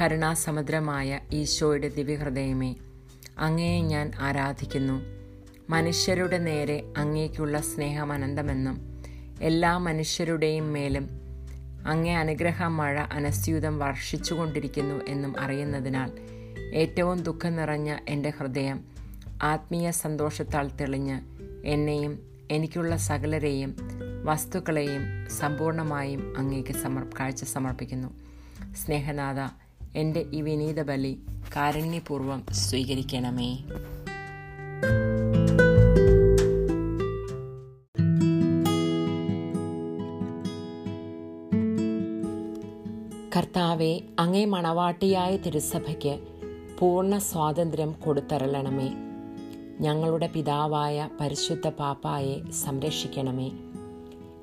കരുണാസമുദ്രമായ 0.02 1.20
ഈശോയുടെ 1.34 1.88
ദിവ്യഹൃദയമേ 1.88 2.76
അങ്ങയെ 3.38 3.82
ഞാൻ 3.82 4.12
ആരാധിക്കുന്നു. 4.20 5.15
മനുഷ്യരുടെ 5.70 6.38
നേരെ 6.38 6.84
അങ്ങേക്കുള്ള 6.98 7.62
സ്നേഹം 7.62 8.12
അനന്തമെന്നും 8.12 9.04
എല്ലാ 9.42 9.78
മനുഷ്യരുടെയും 9.78 10.74
മേലും 10.74 11.10
അങ്ങേ 11.88 12.16
അനുഗ്രഹ 12.16 12.64
മഴ 12.64 13.00
അനസ്യൂതം 13.00 13.80
വർഷിച്ചുകൊണ്ടിരിക്കുന്നു 13.80 15.06
എന്നും 15.08 15.40
അറിയുന്നതിനാൽ 15.40 16.12
ഏറ്റവും 16.74 17.24
ദുഃഖം 17.24 17.56
നിറഞ്ഞ 17.56 17.96
എന്റെ 18.10 18.30
ഹൃദയം 18.30 18.86
ആത്മീയ 19.44 19.92
സന്തോഷത്താൽ 19.92 20.76
തെളിഞ്ഞ് 20.76 21.22
എന്നെയും 21.66 22.20
എനിക്കുള്ള 22.52 22.98
സകലരെയും 22.98 23.76
വസ്തുക്കളെയും 24.24 25.30
സമ്പൂർണമായും 25.30 26.34
അങ്ങേക്ക് 26.38 26.74
സമർ 26.74 27.08
കാഴ്ച 27.20 27.44
സമർപ്പിക്കുന്നു. 27.44 28.08
സ്നേഹനാഥ 28.76 29.50
എന്റെ 29.96 30.26
ഈ 30.34 30.42
വിനീത 30.42 30.82
ബലി 30.82 31.20
കാരുണ്യപൂർവം 31.56 32.46
സ്വീകരിക്കണമേ. 32.52 33.64
കർത്താവെ 43.56 44.02
അങ്ങേ 44.20 44.46
മണവാട്ടിയായ 44.46 45.38
തിരുസഭയ്ക്ക് 45.38 46.20
പൂർണ 46.80 47.18
സ്വാതന്ത്ര്യം 47.18 47.92
കൊടുത്തരളണമേ. 47.92 48.94
ഞങ്ങളുടെ 49.80 50.28
പിതാവായ 50.28 51.10
പരിശുദ്ധ 51.20 51.70
പാപ്പായെ 51.70 52.52
സംരക്ഷിക്കണമേ. 52.52 53.52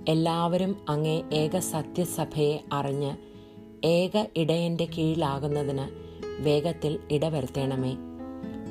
എല്ലാവരും 0.08 0.76
അങ്ങേ 0.88 1.22
ഏക 1.32 1.58
സത്യസഭയെ 1.58 2.64
അറിഞ്ഞ് 2.72 3.16
ഏക 3.86 4.24
ഇടയന്റെ 4.36 4.84
കീഴിലാകുന്നതിന് 4.84 5.86
വേഗത്തിൽ 6.42 6.98
ഇടവരുത്തണമേ. 7.10 7.96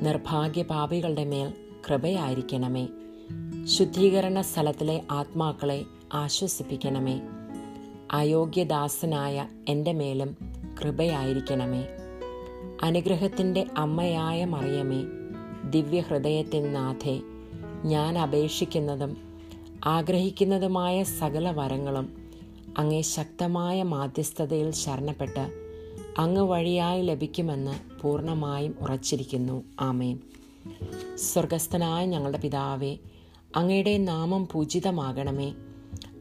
നിർഭാഗ്യ 0.02 0.62
പാപികളുടെ 0.62 1.24
മേൽ 1.24 1.52
കൃപയായിരിക്കണമേ. 1.88 2.88
ശുദ്ധീകരണ 3.64 4.40
സ്ഥലത്തിലെ 4.40 5.02
ആത്മാക്കളെ 5.10 5.84
ആശ്വസിപ്പിക്കണമേ. 6.12 7.20
അയോഗ്യദാസനായ 8.12 9.48
എന്റെ 9.68 9.92
മേലും 9.92 10.36
കൃപയായിരിക്കണമേ. 10.82 11.86
അനുഗ്രഹത്തിന്റെ 12.82 13.66
അമ്മയായ 13.76 14.44
മറിയമേ 14.44 15.04
ദിവ്യഹൃദയത്തിൻ 15.70 16.72
നാഥേ 16.72 17.20
ഞാൻ 17.84 18.18
അപേക്ഷിക്കുന്നതും 18.18 19.16
ആഗ്രഹിക്കുന്നതുമായ 19.84 21.02
സകല 21.02 21.50
വരങ്ങളും 21.50 22.30
അങ്ങേ 22.78 23.00
ശക്തമായ 23.00 23.82
മാധ്യസ്ഥതയിൽ 23.82 24.70
ശരണപ്പെട്ട് 24.70 25.50
അങ്ങ് 26.18 26.42
വഴിയായി 26.42 27.02
ലഭിക്കുമെന്ന് 27.02 28.02
പൂർണമായും 28.02 28.74
ഉറച്ചിരിക്കുന്നു. 28.80 29.62
ആമേൻ. 29.80 30.18
സ്വർഗസ്ഥനായ 31.16 32.06
ഞങ്ങളുടെ 32.06 32.38
പിതാവേ 32.38 32.96
അങ്ങയുടെ 33.56 33.98
നാമം 33.98 34.48
പൂജിതമാകണമേ 34.52 35.54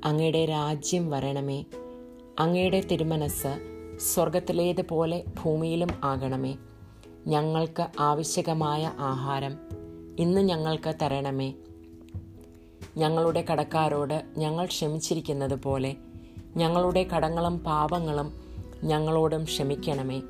അങ്ങയുടെ 0.06 0.46
രാജ്യം 0.46 1.10
വരണമേ 1.10 1.64
അങ്ങയുടെ 2.40 2.82
തിരുമനസ് 2.82 3.60
സ്വർഗത്തിലേതുപോലെ 4.00 5.24
ഭൂമിയിലും 5.44 5.88
ആകണമേ. 6.04 6.56
ഞങ്ങൾക്ക് 7.28 7.88
ആവശ്യകമായ 8.00 8.92
ആഹാരം 9.00 9.58
ഇന്ന് 10.20 10.42
ഞങ്ങൾക്ക് 10.42 10.96
തരണമേ. 11.02 11.54
ഞങ്ങളുടെ 12.98 13.46
കടക്കാരോട് 13.52 14.26
ഞങ്ങൾ 14.38 14.66
ക്ഷമിച്ചിരിക്കുന്നത് 14.66 15.64
പോലെ 15.64 15.96
ഞങ്ങളുടെ 16.56 17.04
കടങ്ങളും 17.04 17.60
പാപങ്ങളും 17.60 18.34
ഞങ്ങളോടും 18.84 19.44
ക്ഷമിക്കണമേ. 19.44 20.22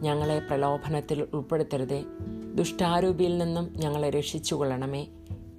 ഞങ്ങളെ 0.00 0.38
പ്രലോഭനത്തിൽ 0.38 1.26
ഉൾപ്പെടുത്തരുതേ. 1.34 2.04
ദുഷ്ടാരൂപിയിൽ 2.54 3.38
നിന്നും 3.38 3.74
ഞങ്ങളെ 3.76 4.10
രക്ഷിച്ചുകൊള്ളണമേ. 4.10 5.06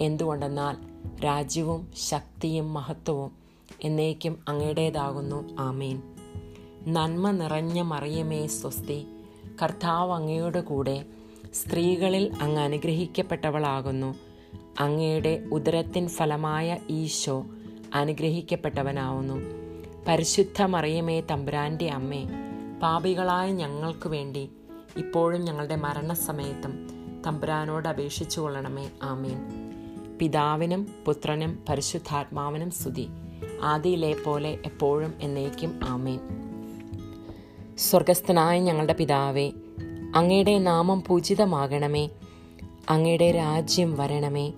എന്തുകൊണ്ടെന്നാൽ 0.01 0.77
രാജ്യവും 1.25 1.91
ശക്തിയും 1.95 2.74
മഹത്വവും 2.74 3.40
എന്നേക്കും 3.84 4.46
അങ്ങയുടേതാകുന്നു. 4.48 5.55
ആമേൻ. 5.60 6.01
നന്മ 6.88 7.31
നിറഞ്ഞ 7.31 7.81
മറിയമേ 7.81 8.48
സ്വസ്തി. 8.48 9.05
കർത്താവ് 9.64 10.12
അങ്ങയുടെ 10.12 10.62
കൂടെ 10.62 11.05
സ്ത്രീകളിൽ 11.53 12.34
അങ്ങ് 12.42 12.62
അനുഗ്രഹിക്കപ്പെട്ടവളാകുന്നു. 12.62 14.16
അങ്ങയുടെ 14.79 15.48
ഉദരത്തിൻ 15.51 16.07
ഫലമായ 16.07 16.77
ഈശോ 16.90 17.46
അനുഗ്രഹിക്കപ്പെട്ടവനാവുന്നു. 17.94 19.34
പരിശുദ്ധ 20.07 20.62
മറിയമേ 20.62 21.22
തമ്പുരാന്റെ 21.22 21.90
അമ്മേ 21.90 22.25
പാപികളായ 22.81 23.51
ഞങ്ങൾക്ക് 23.51 24.07
വേണ്ടി 24.07 24.50
ഇപ്പോഴും 24.98 25.42
ഞങ്ങളുടെ 25.42 25.75
മരണസമയത്തും 25.75 26.88
തമ്പുരാനോട് 27.25 27.88
അപേക്ഷിച്ചു 27.88 28.42
കൊള്ളണമേ 28.42 28.92
ആമേൻ. 29.03 29.38
പിതാവിനും 30.18 30.88
പുത്രനും 31.05 31.64
പരിശുദ്ധാത്മാവിനും 31.70 32.72
സ്തുതി. 32.72 33.07
ആദിയിലെ 33.61 34.15
പോലെ 34.25 34.57
എപ്പോഴും 34.65 35.13
എന്നേക്കും 35.21 35.79
ആമേൻ. 35.83 36.19
സ്വർഗസ്ഥനായ 37.77 38.59
ഞങ്ങളുടെ 38.59 38.93
പിതാവേ 38.93 39.51
അങ്ങയുടെ 40.15 40.59
നാമം 40.59 41.03
പൂജിതമാകണമേ. 41.07 42.09
അങ്ങയുടെ 42.89 43.31
രാജ്യം 43.31 43.97
വരണമേ. 43.97 44.53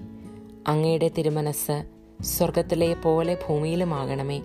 അങ്ങയുടെ 0.67 1.07
തിരുമനസ് 1.07 1.85
സ്വർഗത്തിലെ 2.21 2.93
പോലെ 2.93 3.37
ഭൂമിയിലുമാകണമേ. 3.49 4.41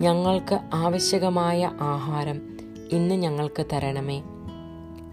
ഞങ്ങൾക്ക് 0.00 0.60
ആവശ്യകമായ 0.74 1.72
ആഹാരം 1.80 2.42
ഇന്ന് 2.92 3.14
ഞങ്ങൾക്ക് 3.14 3.66
തരണമേ. 3.72 4.22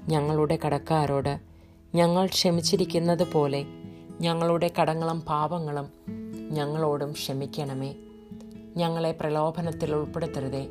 ഞങ്ങളുടെ 0.07 0.59
കടക്കാരോട് 0.65 1.39
ഞങ്ങൾ 1.95 2.25
ക്ഷമിച്ചിരിക്കുന്നത് 2.25 3.31
പോലെ 3.31 3.65
ഞങ്ങളുടെ 4.21 4.71
കടങ്ങളും 4.81 5.21
പാപങ്ങളും 5.21 5.89
ഞങ്ങളോടും 6.51 7.11
ക്ഷമിക്കണമേ. 7.11 7.95
ഞങ്ങളെ 8.77 9.11
പ്രലോഭനത്തിൽ 9.11 9.95
ഉൾപ്പെടുത്തരുതേ. 9.95 10.67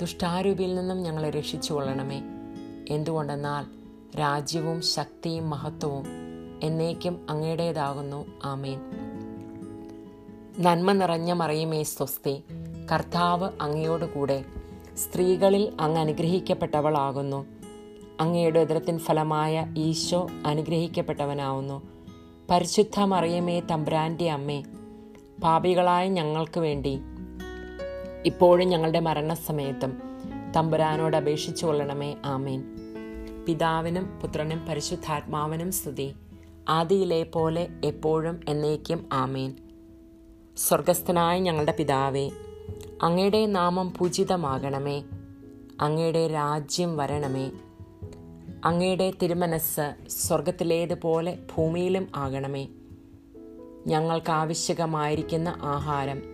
ദുഷ്ടാരൂപിയിൽ 0.00 0.74
നിന്നും 0.74 1.02
ഞങ്ങളെ 1.02 1.30
രക്ഷിച്ചു 1.30 1.72
കൊള്ളണമേ 1.72 2.22
എന്തുകൊണ്ടെന്നാൽ 2.88 3.66
രാജ്യവും 4.18 4.82
ശക്തിയും 4.82 5.50
മഹത്വവും 5.50 6.04
എന്നേക്കും 6.62 7.26
അങ്ങയുടേതാകുന്നു. 7.30 8.26
ആമേൻ. 8.44 8.80
നന്മ 10.58 10.92
നിറഞ്ഞ 10.92 11.32
മറിയമേ 11.32 11.82
സ്വസ്തി. 11.82 12.44
കർത്താവ് 12.92 13.50
അങ്ങയോടുകൂടെ 13.60 14.44
സ്ത്രീകളിൽ 14.96 15.72
അങ്ങ് 15.80 16.00
അനുഗ്രഹിക്കപ്പെട്ടവളാകുന്നു. 16.00 17.46
അങ്ങയുടെ 18.20 18.60
ഉദരത്തിൻ 18.60 18.98
ഫലമായ 18.98 19.74
ഈശോ 19.78 20.28
അനുഗ്രഹിക്കപ്പെട്ടവനാവുന്നു. 20.46 21.82
പരിശുദ്ധ 22.50 23.00
മറിയമേ 23.00 23.60
തമ്പ്രാന്റെ 23.60 24.30
അമ്മേ 24.30 24.64
പാപികളായ 25.42 26.08
ഞങ്ങൾക്ക് 26.08 26.60
വേണ്ടി 26.60 27.00
ഇപ്പോഴും 28.26 28.68
ഞങ്ങളുടെ 28.68 29.00
മരണസമയത്തും 29.00 30.02
തമ്പുരാനോട് 30.56 31.16
അപേക്ഷിച്ചു 31.16 31.66
കൊള്ളണമേ 31.66 32.16
ആമേൻ. 32.24 32.64
പിതാവിനും 33.46 34.20
പുത്രനും 34.20 34.66
പരിശുദ്ധാത്മാവിനും 34.66 35.72
സ്തുതി. 35.72 36.14
ആദിയിലെ 36.68 37.22
പോലെ 37.22 37.68
എപ്പോഴും 37.84 38.40
എന്നേക്കും 38.48 39.08
ആമേൻ. 39.12 39.56
സ്വർഗസ്ഥനായ 40.56 41.38
ഞങ്ങളുടെ 41.38 41.74
പിതാവേ 41.78 42.30
അങ്ങയുടെ 43.02 43.46
നാമം 43.46 43.94
പൂജിതമാകണമേ. 43.98 45.04
അങ്ങയുടെ 45.80 46.28
രാജ്യം 46.28 46.96
വരണമേ. 46.96 47.50
അങ്ങയുടെ 48.64 49.12
തിരുമനസ് 49.22 49.94
സ്വർഗത്തിലേതുപോലെ 50.08 51.38
ഭൂമിയിലും 51.56 52.08
ആകണമേ. 52.14 52.68
ഞങ്ങൾക്ക് 53.86 54.30
ആവശ്യകമായിരിക്കുന്ന 54.30 55.54
ആഹാരം 55.62 56.33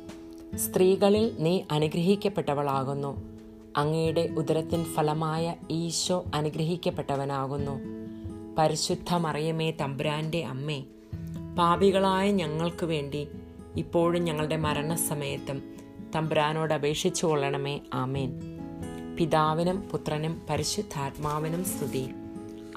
സ്ത്രീകളിൽ 0.55 1.35
നീ 1.39 1.61
അനുഗ്രഹിക്കപ്പെട്ടവളാകുന്നു. 1.71 3.21
അങ്ങയുടെ 3.77 4.29
ഉദരത്തിൻ 4.37 4.83
ഫലമായ 4.83 5.55
ഈശോ 5.71 6.23
അനുഗ്രഹിക്കപ്പെട്ടവനാകുന്നു. 6.33 7.79
പരിശുദ്ധ 8.57 9.13
മറിയമേ 9.13 9.71
തമ്പുരാന്റെ 9.71 10.45
അമ്മേ 10.45 10.83
പാപികളായ 11.57 12.31
ഞങ്ങൾക്ക് 12.31 12.85
വേണ്ടി 12.85 13.27
ഇപ്പോഴും 13.77 14.23
ഞങ്ങളുടെ 14.23 14.57
മരണസമയത്തും 14.57 15.63
തമ്പുരാനോട് 16.15 16.73
അപേക്ഷിച്ചു 16.73 17.25
കൊള്ളണമേ. 17.25 17.79
ആമേൻ. 17.93 18.41
പിതാവിനും 19.17 19.81
പുത്രനും 19.81 20.41
പരിശുദ്ധാത്മാവിനും 20.49 21.63
സ്തുതി. 21.63 22.09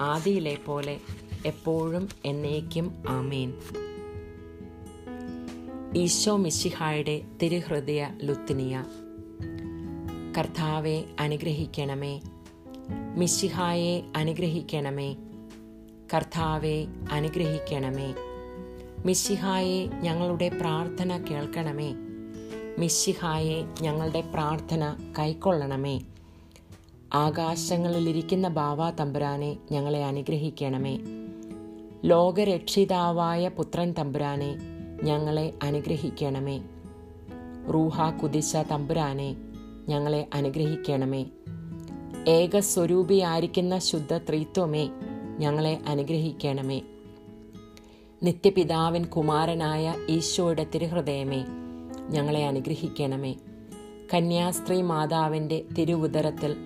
ആദിയിലെ 0.00 0.58
പോലെ 0.66 1.00
എപ്പോഴും 1.46 2.08
എന്നേക്കും 2.24 3.02
ആമേൻ. 3.08 3.52
ഈശോ 5.96 6.36
മിശിഹായുടെ 6.36 7.22
തിരുഹൃദയ 7.42 8.08
ലുത്തിനിയ. 8.24 8.84
കർത്താവെ 10.38 11.04
അനുഗ്രഹിക്കണമേ. 11.20 12.20
മിശിഹായെ 13.16 14.02
അനുഗ്രഹിക്കണമേ. 14.16 15.16
കർത്താവെ 16.14 16.86
അനുഗ്രഹിക്കണമേ. 17.12 18.14
മിശിഹായെ 19.06 19.86
ഞങ്ങളുടെ 19.86 20.48
പ്രാർത്ഥന 20.48 21.24
കേൾക്കണമേ. 21.30 21.94
മിശിഹായെ 22.78 23.64
ഞങ്ങളുടെ 23.82 24.20
പ്രാർത്ഥന 24.20 25.12
കൈക്കൊള്ളണമേ. 25.18 26.00
ആകാശങ്ങളിലിരിക്കുന്ന 27.14 28.48
ബാവാ 28.48 28.90
തമ്പുരാനെ 28.90 29.56
ഞങ്ങളെ 29.72 30.04
അനുഗ്രഹിക്കണമേ. 30.04 30.98
ലോകരക്ഷിതാവായ 32.04 33.48
പുത്രൻ 33.48 33.92
തമ്പുരാനെ 33.92 34.73
ഞങ്ങളെ 35.04 35.52
അനുഗ്രഹിക്കണമേ. 35.62 36.60
റൂഹ 37.74 38.10
കുതിശ 38.10 38.56
തമ്പുരാനെ 38.56 39.36
ഞങ്ങളെ 39.88 40.26
അനുഗ്രഹിക്കണമേ. 40.34 41.26
ഏകസ്വരൂപിയായിരിക്കുന്ന 42.28 43.78
ശുദ്ധ 43.78 44.16
ത്രിത്വമേ 44.16 44.90
ഞങ്ങളെ 45.38 45.80
അനുഗ്രഹിക്കണമേ. 45.86 46.82
നിത്യപിതാവിൻ 48.22 49.04
കുമാരനായ 49.04 49.94
ഈശോയുടെ 50.08 50.66
തിരുഹൃദയമേ 50.74 51.44
ഞങ്ങളെ 52.10 52.46
അനുഗ്രഹിക്കണമേ. 52.46 53.34
കന്യാസ്ത്രീ 54.14 54.82
മാതാവിന്റെ 54.82 55.64
തിരുവുദരത്തിൽ 55.78 56.56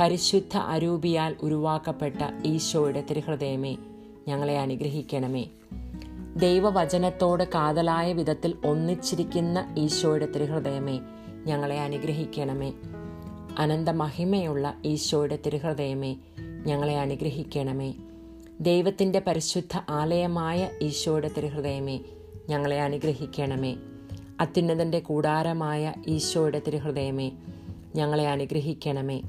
പരിശുദ്ധ 0.00 0.56
അരൂപിയാൽ 0.56 1.36
ഉരുവാക്കപ്പെട്ട 1.42 2.46
ഈശോയുടെ 2.46 3.04
തിരുഹൃദയമേ 3.10 3.76
ഞങ്ങളെ 4.28 4.58
അനുഗ്രഹിക്കണമേ. 4.58 5.46
ദൈവവചനത്തോട് 6.36 7.44
കാതലായ 7.44 8.12
വിധത്തിൽ 8.12 8.56
ഒന്നിച്ചിരിക്കുന്ന 8.64 9.74
ഈശോയുടെ 9.78 10.26
തിരുഹൃദയമേ 10.26 11.00
ഞങ്ങളെ 11.46 11.80
അനുഗ്രഹിക്കണമേ. 11.80 12.72
അനന്ത 13.58 13.88
മഹിമയുള്ള 13.88 14.74
ഈശോയുടെ 14.84 15.38
തിരുഹൃദയമേ 15.46 16.16
ഞങ്ങളെ 16.66 16.98
അനുഗ്രഹിക്കണമേ. 16.98 17.94
ദൈവത്തിന്റെ 18.60 19.22
പരിശുദ്ധ 19.26 19.80
ആലയമായ 19.88 20.70
ഈശോയുടെ 20.82 21.30
തിരുഹൃദയമേ 21.36 22.00
ഞങ്ങളെ 22.48 22.80
അനുഗ്രഹിക്കണമേ. 22.80 23.76
അത്യുന്നതന്റെ 24.40 24.98
കൂടാരമായ 24.98 25.94
ഈശോയുടെ 26.06 26.62
തിരുഹൃദയമേ 26.66 27.32
ഞങ്ങളെ 27.94 28.28
അനുഗ്രഹിക്കണമേ. 28.28 29.22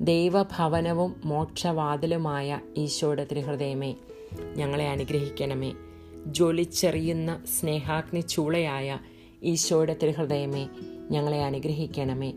ദൈവഭവനവും 0.00 1.20
മോക്ഷവാതിലുമായ 1.24 2.60
ഈശോയുടെ 2.76 3.26
തിരുഹൃദയമേ 3.30 3.94
ഞങ്ങളെ 4.56 4.88
അനുഗ്രഹിക്കണമേ. 4.88 5.72
ജ്വലിച്ചെറിയുന്ന 6.26 7.44
സ്നേഹാഗ്നി 7.60 8.20
ചൂളയായ 8.20 8.98
ഈശോയുടെ 9.42 9.96
തിരുഹൃദയമേ 10.02 10.68
ഞങ്ങളെ 11.10 11.44
അനുഗ്രഹിക്കണമേ. 11.44 12.32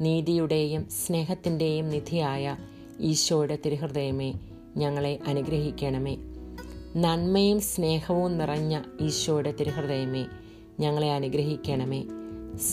നീതിയുടെയും 0.00 0.88
സ്നേഹത്തിന്റെയും 0.90 1.88
നിധിയായ 1.88 2.56
ഈശോയുടെ 3.00 3.58
തിരുഹൃദയമേ 3.66 4.34
ഞങ്ങളെ 4.76 5.18
അനുഗ്രഹിക്കണമേ. 5.26 6.16
നന്മയും 6.96 7.60
സ്നേഹവും 7.60 8.38
നിറഞ്ഞ 8.38 8.80
ഈശോയുടെ 9.00 9.52
തിരുഹൃദയമേ 9.52 10.26
ഞങ്ങളെ 10.80 11.12
അനുഗ്രഹിക്കണമേ. 11.12 12.04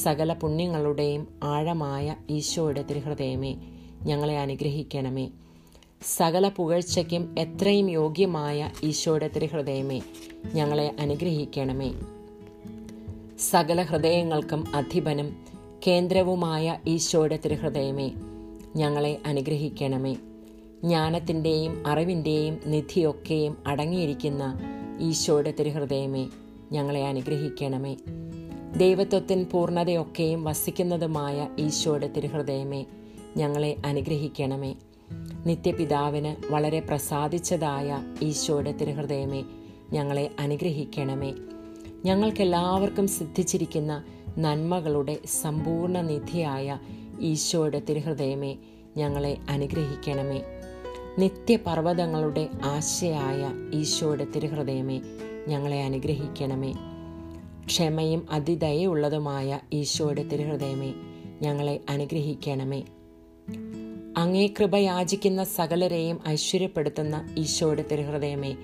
സകല 0.03 0.34
പുണ്യങ്ങളുടെയും 0.34 1.27
ആഴമായ 1.43 2.15
ഈശോയുടെ 2.29 2.84
തിരുഹൃദയമേ 2.84 3.56
ഞങ്ങളെ 4.03 4.39
അനുഗ്രഹിക്കണമേ. 4.39 5.29
സകല 6.04 6.50
പുകഴ്ചയ്ക്കും 6.50 7.36
എത്രയും 7.39 7.89
യോഗ്യമായ 7.89 8.72
ഈശോയുടെ 8.84 9.28
തിരുഹൃദയമേ 9.28 10.02
ഞങ്ങളെ 10.54 10.96
അനുഗ്രഹിക്കണമേ. 11.00 11.94
സകല 13.39 13.82
ഹൃദയങ്ങൾക്കും 13.82 14.76
അധിപനും 14.76 15.38
കേന്ദ്രവുമായ 15.88 16.78
ഈശോയുടെ 16.88 17.39
തിരുഹൃദയമേ 17.46 18.12
ഞങ്ങളെ 18.76 19.18
അനുഗ്രഹിക്കണമേ. 19.26 20.13
ജ്ഞാനത്തിന്റെയും 20.84 21.88
അറിവിന്റെയും 21.88 22.60
നിധിയൊക്കെയും 22.66 23.58
അടങ്ങിയിരിക്കുന്ന 23.68 24.60
ഈശോയുടെ 25.00 25.54
തിരുഹൃദയമേ 25.60 26.28
ഞങ്ങളെ 26.72 27.08
അനുഗ്രഹിക്കണമേ. 27.08 27.96
ദൈവത്വത്തിൻ 28.78 29.46
പൂർണതയൊക്കെയും 29.52 30.44
വസിക്കുന്നതുമായ 30.44 31.48
ഈശോയുടെ 31.60 32.08
തിരുഹൃദയമേ 32.08 32.86
ഞങ്ങളെ 33.38 33.76
അനുഗ്രഹിക്കണമേ. 33.86 34.76
നിത്യപിതാവിന് 35.45 36.51
വളരെ 36.51 36.79
പ്രസാദിച്ചതായ 36.79 38.03
ഈശോയുടെ 38.21 38.71
തിരുഹൃദയമേ 38.71 39.43
ഞങ്ങളെ 39.93 40.32
അനുഗ്രഹിക്കണമേ. 40.39 41.34
ഞങ്ങൾക്കെല്ലാവർക്കും 42.06 43.08
സിദ്ധിച്ചിരിക്കുന്ന 43.08 44.03
നന്മകളുടെ 44.38 45.19
സമ്പൂർണ 45.41 46.01
നിധിയായ 46.01 46.79
ഈശോയുടെ 47.19 47.79
തിരുഹൃദയമേ 47.79 48.56
ഞങ്ങളെ 48.97 49.38
അനുഗ്രഹിക്കണമേ. 49.49 50.41
നിത്യപർവതങ്ങളുടെ 51.19 52.49
ആശയായ 52.63 53.51
ഈശോയുടെ 53.73 54.25
തിരുഹൃദയമേ 54.36 55.01
ഞങ്ങളെ 55.47 55.84
അനുഗ്രഹിക്കണമേ. 55.84 56.73
ക്ഷമയും 57.65 58.27
അതിദയുള്ളതുമായ 58.32 59.60
ഈശോയുടെ 59.73 60.23
തിരുഹൃദയമേ 60.23 60.93
ഞങ്ങളെ 61.41 61.79
അനുഗ്രഹിക്കണമേ. 61.89 62.84
അങ്ങേ 64.17 64.47
കൃപ 64.47 64.76
യാചിക്കുന്ന 64.76 65.43
സകലരെയും 65.43 66.19
ഐശ്വര്യപ്പെടുത്തുന്ന 66.28 67.36
ഈശോയുടെ 67.38 67.86
തിരുഹൃദയമേ 67.91 68.56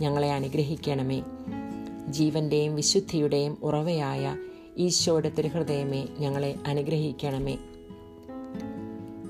ഞങ്ങളെ 0.00 0.32
അനുഗ്രഹിക്കണമേ. 0.32 1.22
ജീവന്റെയും 2.08 2.74
വിശുദ്ധിയുടെയും 2.74 3.58
ഉറവയായ 3.62 4.36
ഈശോയുടെ 4.78 5.28
തിരുഹൃദയമേ 5.28 6.06
ഞങ്ങളെ 6.18 6.54
അനുഗ്രഹിക്കണമേ. 6.66 7.56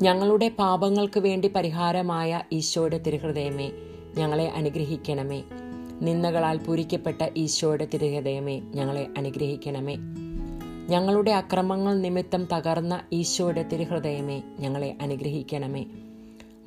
ഞങ്ങളുടെ 0.02 0.48
പാപങ്ങൾക്ക് 0.48 1.20
വേണ്ടി 1.20 1.48
പരിഹാരമായ 1.48 2.42
ഈശോയുടെ 2.52 2.98
തിരുഹൃദയമേ 2.98 3.70
ഞങ്ങളെ 4.18 4.48
അനുഗ്രഹിക്കണമേ. 4.48 5.42
നിന്ദകളാൽ 6.02 6.59
പൂരിക്കപ്പെട്ട 6.59 7.28
ഈശോയുടെ 7.37 7.88
തിരുഹൃദയമേ 7.94 8.61
ഞങ്ങളെ 8.61 9.07
അനുഗ്രഹിക്കണമേ. 9.18 9.96
ഞങ്ങളുടെ 10.88 11.31
അക്രമങ്ങൾ 11.31 12.01
നിമിത്തം 12.01 12.44
തകർന്ന 12.44 13.05
ഈശോയുടെ 13.12 13.62
തിരുഹൃദയമേ 13.62 14.42
ഞങ്ങളെ 14.59 14.96
അനുഗ്രഹിക്കണമേ. 15.01 15.85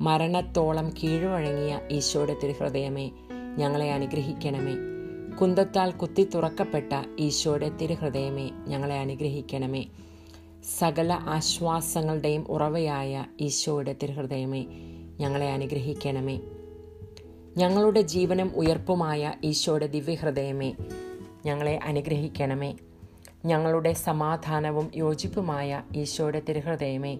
മരണത്തോളം 0.00 0.94
കീഴ്വഴങ്ങിയ 1.02 1.80
ഈശോയുടെ 1.90 2.36
തിരുഹൃദയമേ 2.42 3.10
ഞങ്ങളെ 3.58 3.92
അനുഗ്രഹിക്കണമേ. 3.92 4.74
കുന്തത്താൽ 5.36 5.90
കുത്തി 5.90 6.24
തുറക്കപ്പെട്ട 6.24 6.92
ഈശോയുടെ 7.20 7.68
തിരുഹൃദയമേ 7.68 8.50
ഞങ്ങളെ 8.68 8.98
അനുഗ്രഹിക്കണമേ. 8.98 9.84
സകല 10.78 11.12
ആശ്വാസങ്ങളുടെയും 11.12 12.46
ഉറവയായ 12.48 13.26
ഈശോയുടെ 13.40 13.96
തിരുഹൃദയമേ 14.02 14.66
ഞങ്ങളെ 15.20 15.52
അനുഗ്രഹിക്കണമേ. 15.52 16.40
ഞങ്ങളുടെ 17.56 18.00
ജീവനും 18.00 18.52
ഉയർപ്പുമായ 18.56 19.32
ഈശോയുടെ 19.44 19.86
ദിവ്യഹൃദയമേ 19.86 20.74
ഞങ്ങളെ 21.46 21.80
അനുഗ്രഹിക്കണമേ. 21.84 22.74
ഞങ്ങളുടെ 23.44 23.92
സമാധാനവും 23.92 24.90
യോജിപ്പുമായ 24.96 25.82
ഈശോയുടെ 25.96 26.42
തിരുഹൃദയമേ 26.48 27.18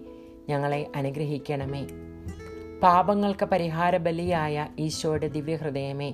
ഞങ്ങളെ 0.49 0.91
അനുഗ്രഹിക്കണമേ. 0.95 1.87
പാപങ്ങൾക്ക് 2.83 3.45
പരിഹാര 3.45 3.97
ബലിയായ 3.97 4.67
ഈശോയുടെ 4.79 5.27
ദിവ്യഹൃദയമേ 5.27 6.13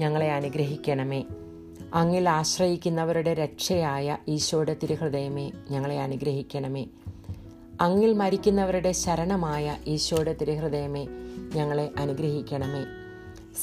ഞങ്ങളെ 0.00 0.32
അനുഗ്രഹിക്കണമേ. 0.32 1.24
അങ്ങിൽ 1.94 2.28
ആശ്രയിക്കുന്നവരുടെ 2.28 3.34
രക്ഷയായ 3.34 4.18
ഈശോയുടെ 4.28 4.76
തിരുഹൃദയമേ 4.82 5.52
ഞങ്ങളെ 5.70 6.00
അനുഗ്രഹിക്കണമേ. 6.00 6.86
അങ്ങിൽ 7.80 8.12
മരിക്കുന്നവരുടെ 8.12 8.92
ശരണമായ 8.92 9.78
ഈശോയുടെ 9.86 10.32
തിരുഹൃദയമേ 10.32 11.08
ഞങ്ങളെ 11.54 11.90
അനുഗ്രഹിക്കണമേ. 11.98 12.84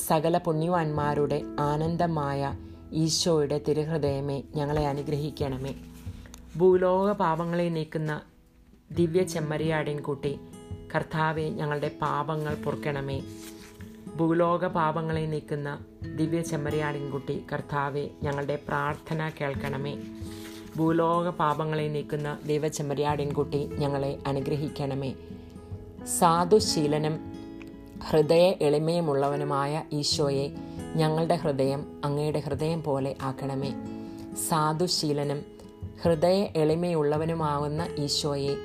സകല 0.08 0.38
പുണ്യവാന്മാരുടെ 0.38 1.43
ആനന്ദമായ 1.60 2.58
ഈശോയുടെ 2.91 3.62
തിരുഹൃദയമേ 3.67 4.43
ഞങ്ങളെ 4.56 4.88
അനുഗ്രഹിക്കണമേ. 4.88 5.75
ഭൂലോക 6.58 7.12
പാപങ്ങളെ 7.12 7.69
നീക്കുന്ന 7.69 8.21
ദിവ്യ 8.91 9.23
ചെമ്മരിയാടിൻകുട്ടി 9.23 10.39
കർത്താവെ 10.95 11.41
ഞങ്ങളുടെ 11.41 11.91
പാപങ്ങൾ 12.02 12.56
പൊറുക്കണമേ. 12.56 13.23
ഭൂലോക 14.17 14.65
പാപങ്ങളെ 14.67 15.25
നീക്കുന്ന 15.25 15.80
ദിവ്യ 16.15 16.41
ചെമ്മരിയാടിൻകുട്ടി 16.41 17.43
കർത്താവെ 17.54 18.10
ഞങ്ങളുടെ 18.23 18.60
പ്രാർത്ഥന 18.67 19.32
കേൾക്കണമേ. 19.41 19.97
ഭൂലോക 20.78 21.30
പാപങ്ങളെ 21.30 21.88
നീക്കുന്ന 21.88 22.39
ദിവ്യ 22.47 22.67
ചെമ്മരിയാടിൻകുട്ടി 22.67 23.58
ഞങ്ങളെ 23.58 24.19
അനുഗ്രഹിക്കണമേ. 24.28 25.15
സാധുശീലനം 26.19 27.19
ഹൃദയ 28.10 28.45
എളിമയുമുള്ളവനുമായ 28.62 29.84
ഈശോയെ 29.93 30.68
ഞങ്ങളുടെ 30.95 31.36
ഹൃദയം 31.36 32.02
അങ്ങയുടെ 32.06 32.39
ഹൃദയം 32.39 32.84
പോലെ 32.84 33.15
ആക്കണമേ. 33.21 33.73
സാധുശീലനും 34.49 35.45
ഹൃദയ 36.04 36.47
എളിമയുള്ളവനുമാകുന്ന 36.56 37.88
ഈശോയെ 37.97 38.56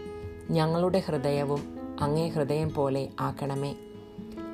ഞങ്ങളുടെ 0.50 0.98
ഹൃദയവും 0.98 1.78
അങ്ങേ 2.00 2.28
ഹൃദയം 2.28 2.74
പോലെ 2.74 3.08
ആക്കണമേ. 3.20 3.74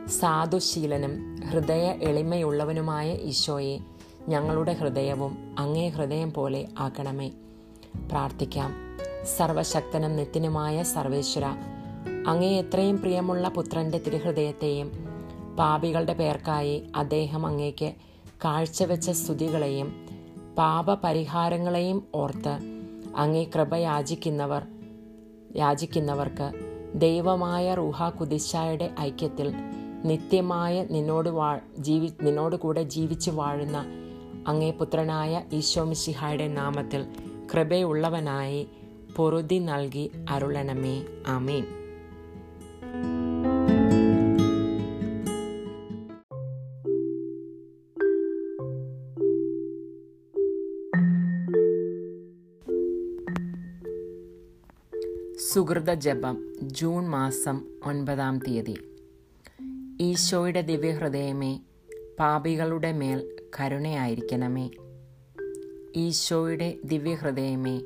സാധുശീലനും 0.07 1.37
ഹൃദയ 1.51 1.99
എളിമയുള്ളവനുമായ 2.03 3.13
ഈശോയെ 3.13 3.79
ഞങ്ങളുടെ 4.29 4.73
ഹൃദയവും 4.73 5.57
അങ്ങേ 5.59 5.89
ഹൃദയം 5.89 6.33
പോലെ 6.33 6.69
ആക്കണമേ. 6.79 7.31
പ്രാർത്ഥിക്കാം. 8.11 8.75
സർവശക്തനും 9.39 10.17
നിത്യനുമായ 10.17 10.83
സർവേശ്വര 10.83 11.45
അങ്ങേ 12.27 12.63
എത്രയും 12.63 13.01
പ്രിയമുള്ള 13.01 13.49
പുത്രന്റെ 13.49 13.99
തിരുഹൃദയത്തെയും 13.99 15.10
പാപികളുടെ 15.61 16.15
പേർക്കായി 16.15 16.77
അദ്ദേഹം 16.97 17.47
അങ്ങേക്ക് 17.47 17.89
കാഴ്ചവെച്ച 18.45 19.11
സ്തുതികളെയും 19.11 19.89
പാപപരിഹാരങ്ങളെയും 20.59 22.03
ഓർത്ത് 22.15 22.55
അങ്ങേ 23.17 23.45
കൃപ 23.55 23.75
യാചിക്കുന്നവർ 23.77 24.63
യാചിക്കുന്നവർക്ക് 25.57 26.49
ദൈവമായ 26.95 27.75
റുഹ 27.75 28.09
കുതിശായുടെ 28.09 28.95
ഐക്യത്തിൽ 29.01 29.49
നിത്യമായ 30.05 30.75
നിന്നോട് 30.91 31.29
വാ 31.29 31.49
ജീവി 31.79 32.09
നിന്നോട് 32.23 32.57
കൂടെ 32.57 32.83
ജീവിച്ച് 32.95 33.31
വാഴുന്ന 33.31 33.79
അങ്ങേ 34.49 34.71
പുത്രനായ 34.71 35.43
ഈശോമിശിഹായുടെ 35.53 36.49
നാമത്തിൽ 36.49 37.03
കൃപയുള്ളവനായി 37.53 38.61
പൊറുതി 39.17 39.59
നൽകി 39.59 40.05
അരുളണമേ. 40.31 40.97
ആമേൻ. 41.27 41.65
സുഹൃത 55.61 55.95
ജപം 55.95 56.55
ജൂൺ 56.63 57.09
മാസം 57.09 57.65
ഒൻപതാം 57.87 58.39
തീയതി. 58.39 58.77
ഈശോയുടെ 60.01 60.63
ദിവ്യഹൃദയമേ 60.63 61.61
പാപികളുടെ 62.19 62.93
മേൽ 62.93 63.37
കരുണയായിരിക്കണമേ. 63.61 64.71
ഈശോയുടെ 65.97 66.79
ദിവ്യഹൃദയമേ 66.85 67.81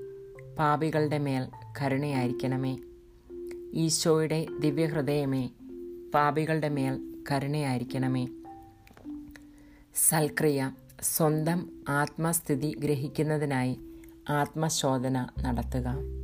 പാപികളുടെ 0.58 1.18
മേൽ 1.18 1.46
കരുണയായിരിക്കണമേ. 1.82 2.78
ഈശോയുടെ 3.74 4.46
ദിവ്യഹൃദയമേ 4.60 5.50
പാപികളുടെ 6.14 6.68
മേൽ 6.68 7.14
കരുണയായിരിക്കണമേ. 7.30 8.26
സൽക്രിയ 9.94 10.72
സ്വന്തം 11.02 11.70
ആത്മസ്ഥിതി 11.88 12.74
ഗ്രഹിക്കുന്നതിനായി 12.78 13.78
ആത്മശോധന 14.28 15.28
നടത്തുക. 15.42 16.23